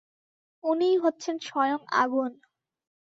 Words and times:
উনিই 0.63 0.97
হচ্ছেন 0.97 1.35
স্বয়ং 1.39 1.79
আগুন। 1.93 2.31